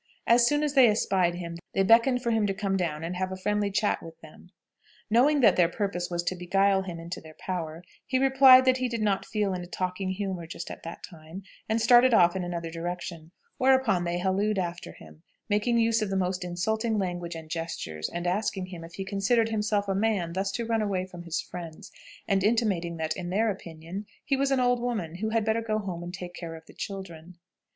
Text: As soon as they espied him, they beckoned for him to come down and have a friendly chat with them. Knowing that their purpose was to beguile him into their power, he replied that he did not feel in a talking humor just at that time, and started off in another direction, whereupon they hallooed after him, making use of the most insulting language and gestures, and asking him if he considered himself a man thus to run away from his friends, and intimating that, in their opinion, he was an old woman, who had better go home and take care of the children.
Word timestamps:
As 0.25 0.47
soon 0.47 0.63
as 0.63 0.73
they 0.73 0.87
espied 0.87 1.35
him, 1.35 1.59
they 1.75 1.83
beckoned 1.83 2.23
for 2.23 2.31
him 2.31 2.47
to 2.47 2.55
come 2.55 2.75
down 2.75 3.03
and 3.03 3.15
have 3.17 3.31
a 3.31 3.37
friendly 3.37 3.69
chat 3.69 4.01
with 4.01 4.19
them. 4.21 4.49
Knowing 5.11 5.41
that 5.41 5.57
their 5.57 5.69
purpose 5.69 6.09
was 6.09 6.23
to 6.23 6.35
beguile 6.35 6.81
him 6.81 6.99
into 6.99 7.21
their 7.21 7.35
power, 7.35 7.83
he 8.07 8.17
replied 8.17 8.65
that 8.65 8.77
he 8.77 8.89
did 8.89 9.03
not 9.03 9.27
feel 9.27 9.53
in 9.53 9.61
a 9.61 9.67
talking 9.67 10.09
humor 10.09 10.47
just 10.47 10.71
at 10.71 10.81
that 10.81 11.03
time, 11.03 11.43
and 11.69 11.79
started 11.79 12.15
off 12.15 12.35
in 12.35 12.43
another 12.43 12.71
direction, 12.71 13.29
whereupon 13.59 14.03
they 14.03 14.17
hallooed 14.17 14.57
after 14.57 14.93
him, 14.93 15.21
making 15.49 15.77
use 15.77 16.01
of 16.01 16.09
the 16.09 16.15
most 16.17 16.43
insulting 16.43 16.97
language 16.97 17.35
and 17.35 17.51
gestures, 17.51 18.09
and 18.09 18.25
asking 18.25 18.65
him 18.65 18.83
if 18.83 18.93
he 18.93 19.05
considered 19.05 19.49
himself 19.49 19.87
a 19.87 19.93
man 19.93 20.33
thus 20.33 20.51
to 20.51 20.65
run 20.65 20.81
away 20.81 21.05
from 21.05 21.21
his 21.21 21.39
friends, 21.39 21.91
and 22.27 22.43
intimating 22.43 22.97
that, 22.97 23.15
in 23.15 23.29
their 23.29 23.51
opinion, 23.51 24.07
he 24.25 24.35
was 24.35 24.49
an 24.49 24.59
old 24.59 24.79
woman, 24.79 25.13
who 25.17 25.29
had 25.29 25.45
better 25.45 25.61
go 25.61 25.77
home 25.77 26.01
and 26.01 26.15
take 26.15 26.33
care 26.33 26.55
of 26.55 26.65
the 26.65 26.73
children. 26.73 27.37